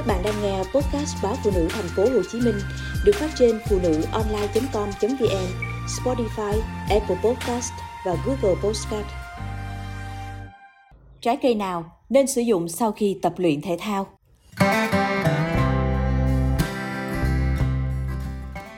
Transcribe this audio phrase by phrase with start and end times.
[0.00, 2.54] Các bạn đang nghe podcast báo phụ nữ thành phố Hồ Chí Minh
[3.04, 5.46] được phát trên phụ nữ online.com.vn,
[5.86, 7.72] Spotify, Apple Podcast
[8.06, 9.06] và Google Podcast.
[11.20, 14.06] Trái cây nào nên sử dụng sau khi tập luyện thể thao?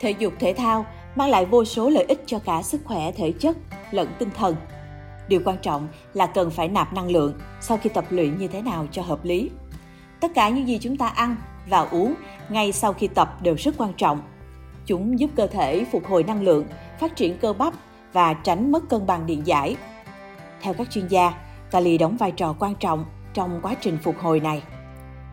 [0.00, 0.86] Thể dục thể thao
[1.16, 3.56] mang lại vô số lợi ích cho cả sức khỏe thể chất
[3.90, 4.56] lẫn tinh thần.
[5.28, 8.62] Điều quan trọng là cần phải nạp năng lượng sau khi tập luyện như thế
[8.62, 9.50] nào cho hợp lý.
[10.20, 11.36] Tất cả những gì chúng ta ăn
[11.68, 12.14] và uống
[12.48, 14.22] ngay sau khi tập đều rất quan trọng.
[14.86, 16.66] Chúng giúp cơ thể phục hồi năng lượng,
[17.00, 17.74] phát triển cơ bắp
[18.12, 19.76] và tránh mất cân bằng điện giải.
[20.60, 21.32] Theo các chuyên gia,
[21.70, 24.62] kali đóng vai trò quan trọng trong quá trình phục hồi này.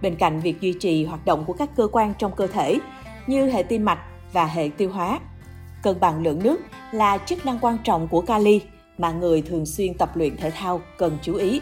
[0.01, 2.79] Bên cạnh việc duy trì hoạt động của các cơ quan trong cơ thể
[3.27, 3.99] như hệ tim mạch
[4.33, 5.19] và hệ tiêu hóa,
[5.83, 6.61] cân bằng lượng nước
[6.91, 8.61] là chức năng quan trọng của kali
[8.97, 11.61] mà người thường xuyên tập luyện thể thao cần chú ý.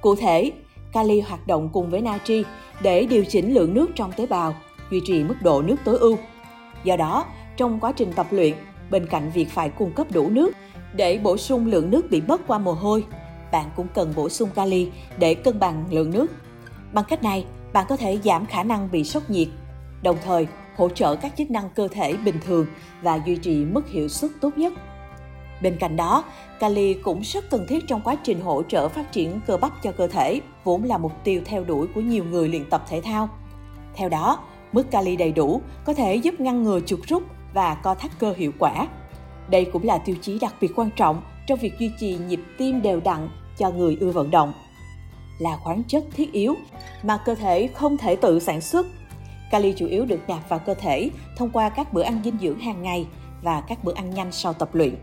[0.00, 0.52] Cụ thể,
[0.92, 2.44] kali hoạt động cùng với natri
[2.82, 4.54] để điều chỉnh lượng nước trong tế bào,
[4.90, 6.18] duy trì mức độ nước tối ưu.
[6.84, 7.24] Do đó,
[7.56, 8.54] trong quá trình tập luyện,
[8.90, 10.52] bên cạnh việc phải cung cấp đủ nước
[10.92, 13.04] để bổ sung lượng nước bị mất qua mồ hôi,
[13.52, 16.26] bạn cũng cần bổ sung kali để cân bằng lượng nước.
[16.92, 19.48] Bằng cách này, bạn có thể giảm khả năng bị sốc nhiệt,
[20.02, 22.66] đồng thời hỗ trợ các chức năng cơ thể bình thường
[23.02, 24.72] và duy trì mức hiệu suất tốt nhất.
[25.62, 26.24] Bên cạnh đó,
[26.60, 29.92] kali cũng rất cần thiết trong quá trình hỗ trợ phát triển cơ bắp cho
[29.92, 33.28] cơ thể, vốn là mục tiêu theo đuổi của nhiều người luyện tập thể thao.
[33.94, 34.38] Theo đó,
[34.72, 37.22] mức kali đầy đủ có thể giúp ngăn ngừa chuột rút
[37.54, 38.88] và co thắt cơ hiệu quả.
[39.50, 42.82] Đây cũng là tiêu chí đặc biệt quan trọng trong việc duy trì nhịp tim
[42.82, 44.52] đều đặn cho người ưa vận động.
[45.38, 46.54] Là khoáng chất thiết yếu
[47.02, 48.86] mà cơ thể không thể tự sản xuất.
[49.50, 52.58] Kali chủ yếu được nạp vào cơ thể thông qua các bữa ăn dinh dưỡng
[52.58, 53.06] hàng ngày
[53.42, 54.94] và các bữa ăn nhanh sau tập luyện.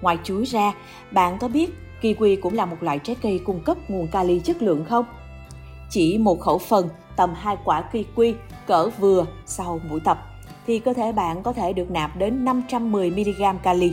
[0.00, 0.72] Ngoài chuối ra,
[1.10, 1.70] bạn có biết
[2.02, 5.04] kiwi cũng là một loại trái cây cung cấp nguồn kali chất lượng không?
[5.90, 8.34] Chỉ một khẩu phần tầm hai quả kiwi
[8.66, 10.18] cỡ vừa sau buổi tập
[10.66, 13.92] thì cơ thể bạn có thể được nạp đến 510mg kali.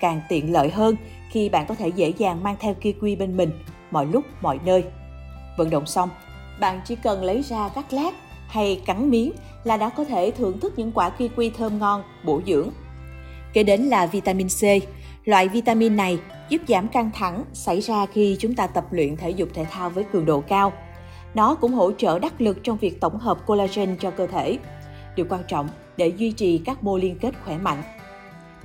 [0.00, 0.96] Càng tiện lợi hơn
[1.30, 3.50] khi bạn có thể dễ dàng mang theo kiwi bên mình
[3.90, 4.84] mọi lúc mọi nơi.
[5.56, 6.08] Vận động xong,
[6.60, 8.14] bạn chỉ cần lấy ra cắt lát
[8.48, 9.32] hay cắn miếng
[9.64, 12.70] là đã có thể thưởng thức những quả kiwi thơm ngon, bổ dưỡng.
[13.52, 14.62] Kế đến là vitamin C,
[15.28, 19.30] Loại vitamin này giúp giảm căng thẳng xảy ra khi chúng ta tập luyện thể
[19.30, 20.72] dục thể thao với cường độ cao.
[21.34, 24.58] Nó cũng hỗ trợ đắc lực trong việc tổng hợp collagen cho cơ thể.
[25.16, 27.82] Điều quan trọng để duy trì các mô liên kết khỏe mạnh.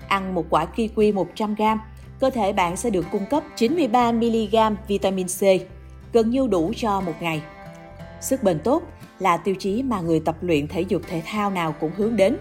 [0.07, 1.77] Ăn một quả kiwi 100g,
[2.19, 5.41] cơ thể bạn sẽ được cung cấp 93mg vitamin C,
[6.13, 7.41] gần như đủ cho một ngày.
[8.21, 8.83] Sức bền tốt
[9.19, 12.37] là tiêu chí mà người tập luyện thể dục thể thao nào cũng hướng đến.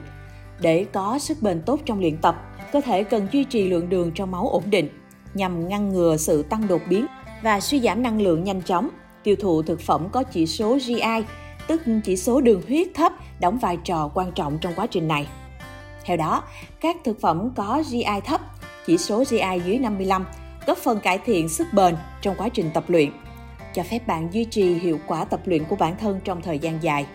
[0.61, 4.13] Để có sức bền tốt trong luyện tập, cơ thể cần duy trì lượng đường
[4.15, 4.89] trong máu ổn định
[5.35, 7.07] nhằm ngăn ngừa sự tăng đột biến
[7.43, 8.89] và suy giảm năng lượng nhanh chóng.
[9.23, 11.25] Tiêu thụ thực phẩm có chỉ số GI,
[11.67, 15.29] tức chỉ số đường huyết thấp, đóng vai trò quan trọng trong quá trình này.
[16.05, 16.43] Theo đó,
[16.81, 18.41] các thực phẩm có GI thấp,
[18.87, 20.25] chỉ số GI dưới 55,
[20.67, 23.11] góp phần cải thiện sức bền trong quá trình tập luyện,
[23.75, 26.83] cho phép bạn duy trì hiệu quả tập luyện của bản thân trong thời gian
[26.83, 27.07] dài.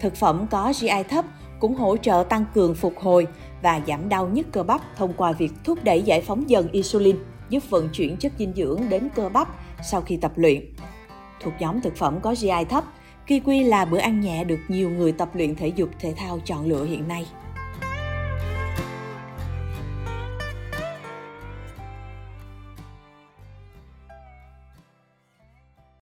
[0.00, 1.24] Thực phẩm có GI thấp
[1.60, 3.26] cũng hỗ trợ tăng cường phục hồi
[3.62, 7.16] và giảm đau nhức cơ bắp thông qua việc thúc đẩy giải phóng dần insulin,
[7.48, 9.48] giúp vận chuyển chất dinh dưỡng đến cơ bắp
[9.90, 10.64] sau khi tập luyện.
[11.40, 12.84] Thuộc nhóm thực phẩm có GI thấp,
[13.26, 16.66] kiwi là bữa ăn nhẹ được nhiều người tập luyện thể dục thể thao chọn
[16.66, 17.26] lựa hiện nay.